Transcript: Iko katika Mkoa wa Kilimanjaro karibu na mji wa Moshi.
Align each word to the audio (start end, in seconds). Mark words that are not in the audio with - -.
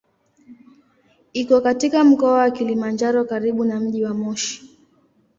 Iko 1.33 1.61
katika 1.61 2.03
Mkoa 2.03 2.31
wa 2.31 2.51
Kilimanjaro 2.51 3.25
karibu 3.25 3.65
na 3.65 3.79
mji 3.79 4.03
wa 4.03 4.13
Moshi. 4.13 4.77